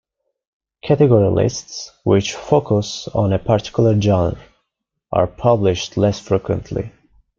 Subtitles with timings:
[0.81, 4.35] Category lists, which focus on a particular genre,
[5.11, 6.91] are published less frequently.